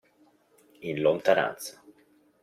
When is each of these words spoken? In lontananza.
In 0.89 0.97
lontananza. 1.03 1.79